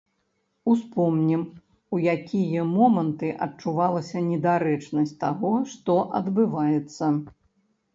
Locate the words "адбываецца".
6.23-7.17